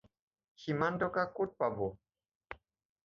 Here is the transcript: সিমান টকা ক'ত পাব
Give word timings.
সিমান 0.61 0.93
টকা 1.01 1.23
ক'ত 1.37 1.49
পাব 1.59 1.77